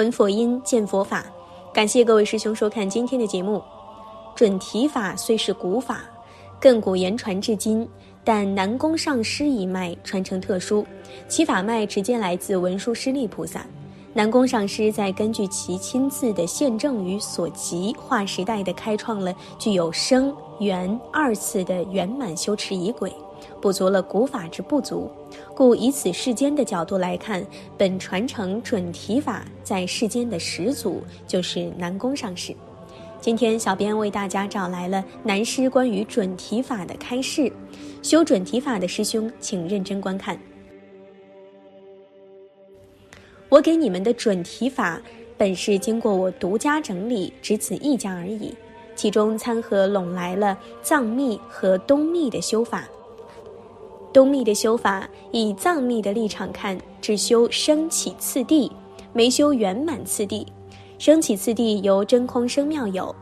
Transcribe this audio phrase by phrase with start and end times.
[0.00, 1.26] 闻佛音，见佛法。
[1.74, 3.62] 感谢各位师兄收看今天的节目。
[4.34, 6.00] 准提法虽是古法，
[6.58, 7.86] 亘古言传至今，
[8.24, 10.86] 但南宫上师一脉传承特殊，
[11.28, 13.66] 其法脉直接来自文殊师利菩萨。
[14.14, 23.12] 南宫上师在根据其亲自的现证与所及，划时代的开创了具有生圆二次的圆满修持仪轨，
[23.60, 25.10] 补足了古法之不足。
[25.54, 27.44] 故以此世间的角度来看，
[27.76, 32.54] 本传承准提法在世间的始祖就是南宫上师。
[33.20, 37.52] 今天小编为大家找来了南师关于准提法的开示，
[38.02, 40.40] 修准提法的师兄请认真观看。
[43.50, 44.98] 我给你们的准提法，
[45.36, 48.54] 本是经过我独家整理，只此一家而已。
[48.96, 52.88] 其中参合拢来了藏密和东密的修法。
[54.12, 58.70] 东密的修法，以藏密的立场看，只修升起次第，
[59.12, 60.46] 没修圆满次第。
[60.98, 63.14] 升起次第由真空生妙有，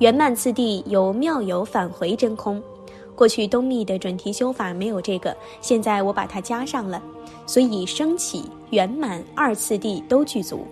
[0.00, 2.62] 圆满次第由妙有返回真空。
[3.14, 7.00] 过去东密的准提修法没有这个，现在我把它加上了。
[7.46, 10.66] 所以升起、圆满二次第都具足。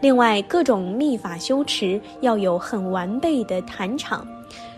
[0.00, 4.26] 另外，各种秘法修持要有很完备的坛场，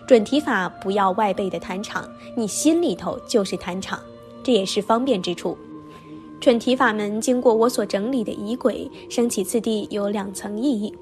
[0.06, 4.00] 准提法不要外备的坛场，你心里头就是坛场，
[4.42, 5.56] 这也是方便之处。
[6.40, 10.94] 准提法门经过我所整理的仪轨，升起次第有两层意义：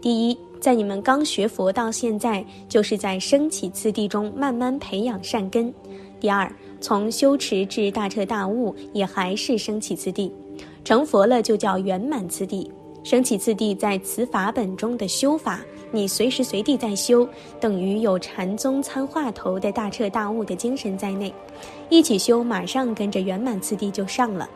[0.00, 5.72] 第一，在你们刚学佛到现在，就是在升起次第中慢慢培养善根；
[6.20, 6.52] 第二。
[6.80, 10.28] 从修持至大彻大悟，也还是升起次第；
[10.84, 12.68] 成佛了就叫圆满次第。
[13.02, 17.28] 升起次第在此法本中的修法，你随时随地在修，
[17.60, 21.34] 等于有禅宗参话头的大彻大悟的精神在内，
[21.88, 24.48] 一起修，马上跟着圆满次第就上了。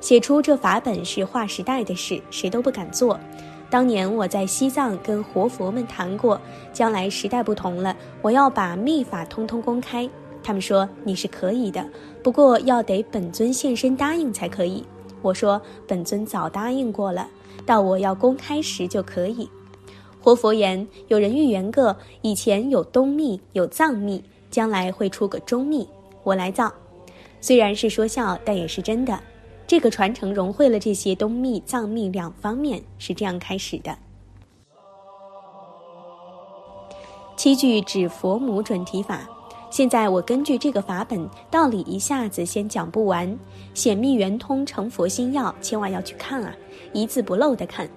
[0.00, 3.18] 写出这法本是划时代的事，谁都不敢做。
[3.70, 6.40] 当年我在西藏跟活佛们谈过，
[6.72, 10.08] 将来时代不同了，我要把秘法通通公开。
[10.42, 11.84] 他们说你是可以的，
[12.22, 14.84] 不过要得本尊现身答应才可以。
[15.22, 17.28] 我说本尊早答应过了，
[17.66, 19.50] 到我要公开时就可以。
[20.22, 25.86] 活佛言：有人预言个，以前有东密有藏密，将来会出个中密，
[26.22, 26.72] 我来造。
[27.40, 29.20] 虽然是说笑，但也是真的。
[29.66, 33.96] 这个传承融汇了这些东密藏密两方面，是这样开始的。
[37.36, 39.28] 七句指佛母准提法。
[39.68, 43.38] 现在我根据这个法本道理一下子先讲不完，
[43.74, 46.54] 显密圆通成佛心要，千万要去看啊，
[46.92, 47.88] 一字不漏的看。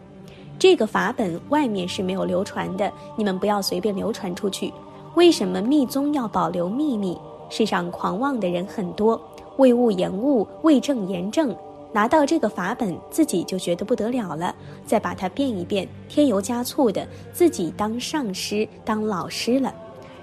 [0.58, 4.74] 这个法本外面是没有流传的，你们不要随便流传出去。
[5.16, 7.18] 为什么密宗要保留秘密？
[7.50, 9.20] 世上狂妄的人很多，
[9.58, 11.56] 为物言物，为正言正，
[11.94, 14.54] 拿到这个法本自己就觉得不得了了，
[14.86, 19.74] 再把它变一变，添油加醋的，自己当上师当老师了。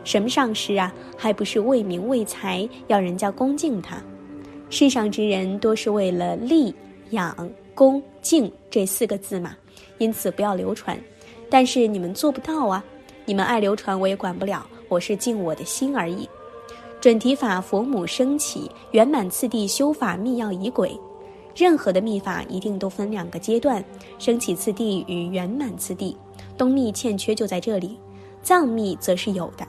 [0.07, 0.95] 什么上师啊？
[1.19, 4.01] 还不是为名为财，要人家恭敬他。
[4.71, 6.73] 世上之人多是为了利、
[7.11, 9.57] 养、恭、敬这四个字嘛，
[9.99, 10.97] 因此不要流传。
[11.51, 12.85] 但是你们做不到啊！
[13.25, 16.29] 你们爱流传我也管不了，我是尽我的心而已。
[17.01, 20.97] 准提法佛母升起圆满次第修法密要仪轨，
[21.53, 23.85] 任何的密法一定都分两个阶段：
[24.21, 26.17] 升起次第与圆满次第。
[26.57, 27.99] 东密欠缺就在这里，
[28.41, 29.67] 藏密则是有的。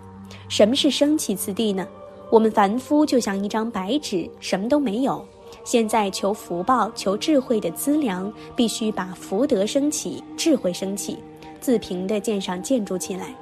[0.49, 1.87] 什么是升起次第呢？
[2.29, 5.23] 我们凡夫就像一张白纸，什么都没有。
[5.63, 11.17] 现在求福报、求智慧的资粮，必须把福德升起，智慧升起，
[11.59, 13.35] 自平的建上建筑起来。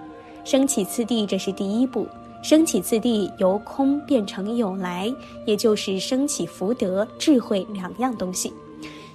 [0.44, 2.08] 升起次第，这是第一步。
[2.44, 5.12] 升起次第由空变成有来，
[5.46, 8.54] 也就是升起福德、智慧两样东西。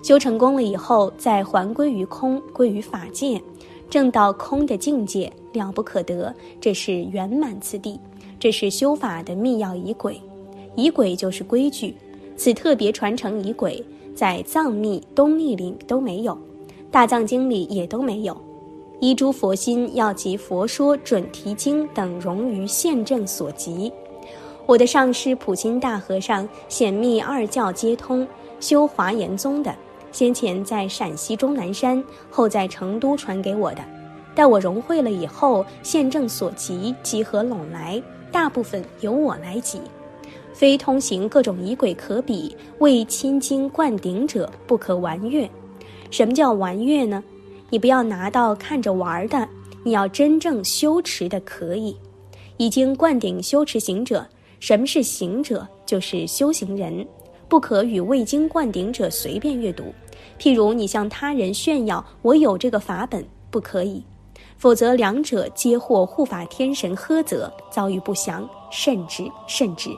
[0.02, 3.40] 修成功了以后，再还归于空，归于法界。
[3.90, 7.98] 正到空的境界了不可得，这是圆满次第，
[8.38, 10.18] 这是修法的密要仪轨，
[10.76, 11.94] 仪轨就是规矩。
[12.36, 13.84] 此特别传承仪轨，
[14.14, 16.38] 在藏密、东密里都没有，
[16.90, 18.34] 大藏经里也都没有。
[19.00, 23.92] 依诸佛心要集佛说、准提经等融于现证所及。
[24.66, 28.26] 我的上师普心大和尚显密二教皆通，
[28.60, 29.74] 修华严宗的。
[30.12, 33.84] 先前在陕西终南山，后在成都传给我的，
[34.34, 38.02] 待我融会了以后，现正所及集合拢来，
[38.32, 39.80] 大部分由我来集，
[40.52, 45.48] 非通行各种仪轨可比，为亲经灌顶者不可玩阅。
[46.10, 47.22] 什么叫玩阅呢？
[47.70, 49.48] 你不要拿到看着玩的，
[49.84, 51.96] 你要真正修持的可以。
[52.56, 54.26] 已经灌顶修持行者，
[54.58, 55.66] 什么是行者？
[55.86, 57.06] 就是修行人。
[57.50, 59.92] 不可与未经灌顶者随便阅读，
[60.38, 64.00] 譬如你向他人炫耀我有这个法本，不可以，
[64.56, 69.90] 否则两者皆获护法天神呵责，遭遇不祥，慎之慎之。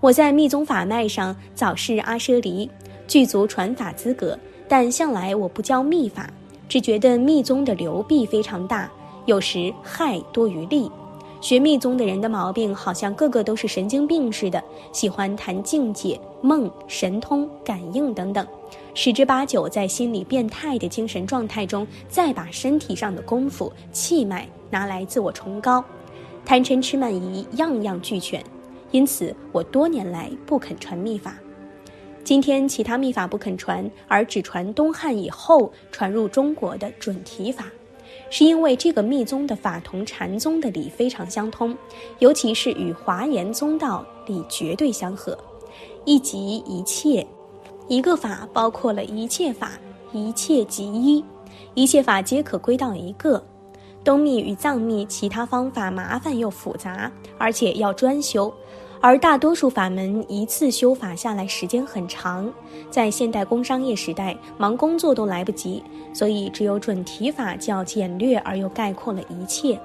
[0.00, 2.68] 我在密宗法脉上早是阿舍离，
[3.06, 4.36] 具足传法资格，
[4.68, 6.28] 但向来我不教密法，
[6.68, 8.90] 只觉得密宗的流弊非常大，
[9.26, 10.90] 有时害多于利。
[11.40, 14.62] 学密宗的人的毛病，好像个个都是神经病似的，
[14.92, 18.46] 喜欢谈境界、梦、神通、感应等等，
[18.94, 25.84] 十之八九在心理变态的精神状态中，再把身体上的功夫、气脉拿来自我崇高，
[26.44, 28.42] 贪嗔痴慢疑样样俱全。
[28.90, 31.36] 因此，我多年来不肯传秘法。
[32.24, 37.66] 今天其他秘法不肯传，而只传东汉以后传入中国的准提法。
[38.28, 41.76] 是因为这个密宗的法同禅宗的理非常相通，
[42.18, 45.36] 尤其是与华严宗道理绝对相合。
[46.04, 47.26] 一即一切，
[47.88, 49.72] 一个法包括了一切法，
[50.12, 51.24] 一切即一，
[51.74, 53.42] 一切法皆可归到一个。
[54.04, 58.52] 东密与藏密其他方法麻烦又复杂，而且要专修。
[59.06, 62.52] 而大多数法门一次修法下来时间很长，
[62.90, 65.80] 在现代工商业时代，忙工作都来不及，
[66.12, 69.78] 所以只有准提法较简略而又概括了一切。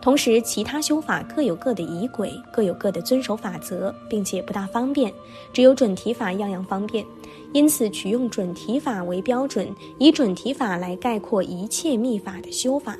[0.00, 5.12] 同时，其他修法各有各的仪轨，各有各的遵守法则，并且不大方便。
[5.52, 7.04] 只有准提法样样方便，
[7.52, 12.96] 因此取用准提法为标准，以准提法来概括一切密法的修法。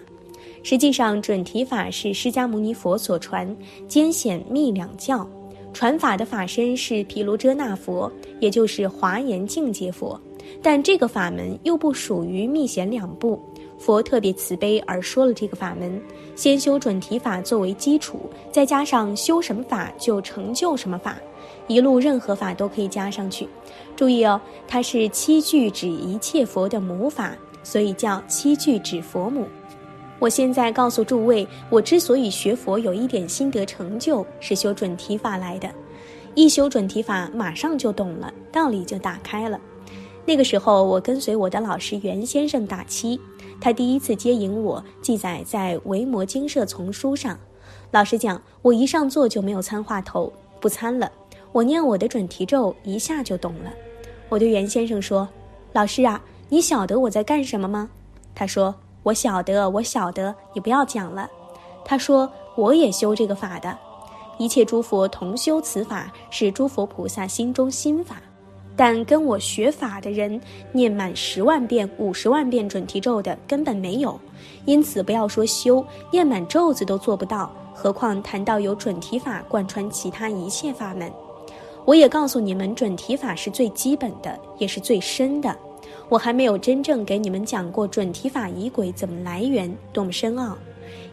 [0.63, 3.57] 实际上，准提法是释迦牟尼佛所传，
[3.89, 5.27] 兼显密两教。
[5.73, 8.11] 传法的法身是毗卢遮那佛，
[8.41, 10.21] 也就是华严境界佛，
[10.63, 13.41] 但这个法门又不属于密显两部。
[13.79, 16.01] 佛特别慈悲而说了这个法门，
[16.37, 21.17] 先修准提法作为基础，再加上修什么法就成就什么法，
[21.67, 23.49] 一路任何法都可以加上去。
[23.97, 29.47] 注意哦，它是七句指一切佛的母法，所以叫七句指佛母。
[30.23, 35.69] 我现在告诉诸位，我之所以学佛有一点心得成就，是修准提法来的。
[36.37, 39.59] 一修准提法，马上就懂了，道理就打开了。
[40.25, 43.21] 那个时候，我跟随我的老师袁先生打七，
[43.61, 47.37] 他第一次接引我，记载在《维摩经社丛书》上。
[47.91, 51.11] 老实讲，我一上座就没有参话头，不参了。
[51.51, 53.73] 我念我的准提咒，一下就懂了。
[54.29, 55.29] 我对袁先生说
[55.75, 57.91] ：“老师啊，你晓得我在干什么吗？”
[58.37, 58.73] 他说。
[59.03, 61.29] 我晓得，我晓得，你不要讲了。
[61.85, 63.77] 他说：“我也修这个法的，
[64.39, 68.17] 一切诸佛同修此法，是诸佛菩萨心中心法。
[68.77, 70.41] 但跟我学法的人，
[70.71, 74.19] 念满十万遍、五十万遍准提咒的根本没有。
[74.65, 81.13] 因此，不要说修，念满咒子都做不到，何况谈到有准提法贯穿其他一切法门。
[81.85, 85.55] 我也告诉你们，准提法是最基本的，也是最深的。”
[86.13, 90.59] 我还没有真正给你们讲过准提法仪轨怎么来源，多么深奥。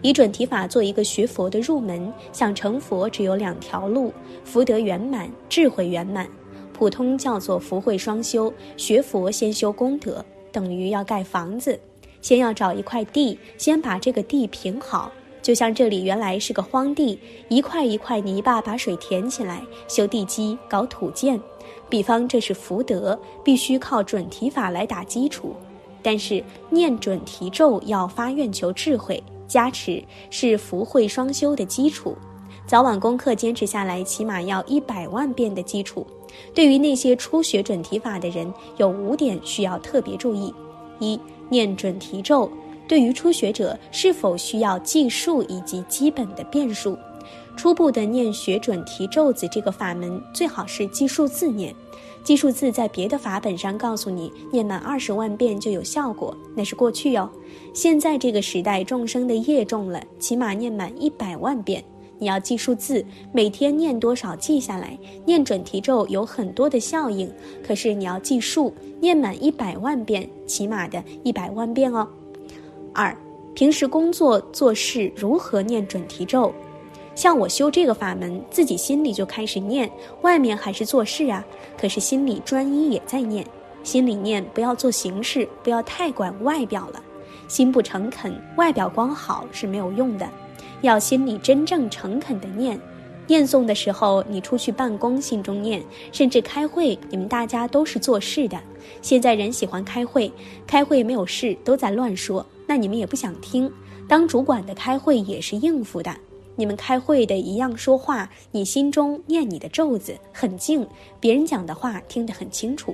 [0.02, 4.12] 以准提法做一个学佛的入门，想成佛只有两条路：
[4.44, 6.28] 福德圆满、智慧圆满。
[6.74, 8.54] 普通叫做福慧双修。
[8.76, 11.80] 学佛先修功德，等于要盖房子，
[12.22, 15.10] 先要找一块地，先把这个地平好。
[15.42, 21.40] 就像这里原来是个荒地，一块一块泥巴把水填起来，修地基，搞土建。
[21.90, 25.56] 比方这是福德，必须靠准提法来打基础。
[26.02, 32.16] 但是念准提咒要发愿求智慧加持，是福慧双修的基础。
[32.66, 36.06] 早晚功课坚持下来，起码要一百万遍的基础。
[36.54, 40.54] 对于那些初学准提法的人，有五点需要特别注意：
[41.00, 41.20] 一、
[41.50, 42.50] 念准提咒，
[42.88, 46.96] 对于初学者是否需要计数以及基本的变数？
[47.60, 51.76] 初步的念学准提咒子这个法门，最好是记数字念。
[52.24, 57.30] 记数字在别的法本上告诉你，念满二十万遍就有效果，那是过去哟。
[57.74, 61.84] 现在这个时代众生的业重了，起码念满一百万遍。
[62.18, 64.98] 你要记数字，每天念多少记下来。
[65.26, 67.30] 念准提咒有很多的效应，
[67.62, 72.08] 可是你要记数，念满一百万遍，起码的一百万遍哦。
[72.94, 73.14] 二，
[73.54, 76.54] 平时工作做事如何念准提咒？
[77.20, 81.46] 像我修这个法门，自己心里就开始念，外面还是做事啊。
[81.78, 83.46] 可是心里专一也在念，
[83.84, 87.04] 心里念不要做形式，不要太管外表了。
[87.50, 90.30] 心不诚恳，外表光好是没有用的，
[90.80, 92.80] 要心里真正诚恳的念。
[93.28, 95.84] 念诵的时候，你出去办公心中念，
[96.14, 98.58] 甚至开会，你们大家都是做事的。
[99.02, 100.32] 现在人喜欢开会，
[100.66, 103.70] 开会没有事都在乱说，那你们也不想听。
[104.08, 106.16] 当主管的开会也是应付的。
[106.60, 110.86] 你们开会的一样说话，你心中念你的咒子，很静，
[111.18, 112.94] 别人讲的话听得很清楚。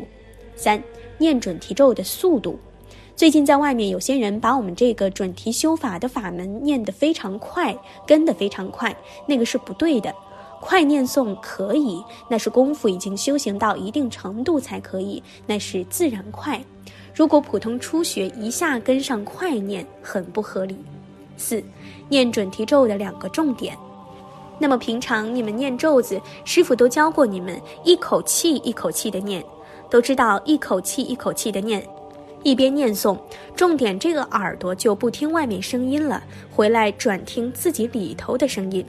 [0.55, 0.79] 三，
[1.17, 2.59] 念准提咒的速度。
[3.15, 8.95] 最近在外面有些人把我们这个准提修法的法门念得非常快，跟得非常快，
[9.25, 10.13] 那个是不对的。
[10.61, 16.63] 快念诵可以，那是功夫已经修行到一定程度才可以，那是自然快。
[17.15, 20.77] 如果普通初学一下跟上快念，很不合理。
[21.37, 21.63] 四，
[22.09, 23.77] 念准提咒的两个重点。
[24.57, 29.43] 那么平常你们念咒子，师傅都教过你们一口气一口气的念，
[29.89, 31.85] 都知道一口气一口气的念，
[32.41, 33.17] 一边念诵，
[33.55, 38.85] 重点这个耳朵就不听外面声音了，回来转听自己里头的声音，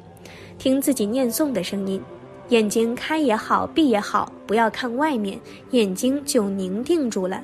[0.57, 2.01] 听自己念诵的声音。
[2.51, 5.41] 眼睛开也好，闭也好，不要看外面，
[5.73, 7.43] 眼睛就凝定住了。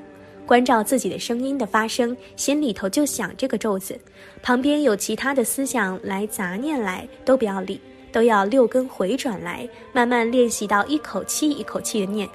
[0.52, 3.98] 关照自己的声音的发生，心里头就想这个咒子，
[4.42, 7.80] 旁边有其他的思想来杂念来，都不要理，
[8.12, 12.28] 都要六根回转来，慢慢练习到一口气一口气的念。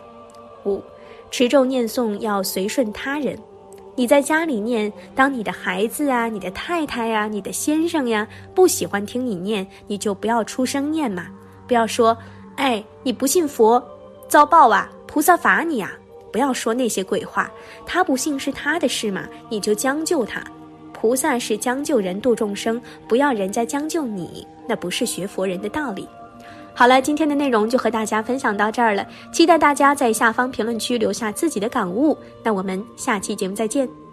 [0.65, 0.81] 五，
[1.29, 3.37] 持咒念诵要随顺他人，
[3.95, 11.27] 你在家里念，当你的孩子啊、你的太太呀、你的先生呀不喜欢听你念，你就不要出声念嘛，
[11.67, 12.17] 不要说，
[12.55, 13.79] 哎，你不信佛，
[14.27, 15.93] 遭报啊，菩萨罚你啊。
[16.31, 17.51] 不要说那些鬼话，
[17.85, 20.43] 他不信是他的事嘛，你就将就他。
[20.93, 26.07] 菩萨是将就人度众生，不要人家将就你，那不是学佛人的道理。
[26.73, 32.17] 好了，今天的内容就和大家分享到这儿了，期待大家在下方评论区留下自己的感悟。
[32.43, 34.06] 那我们下期节目再见。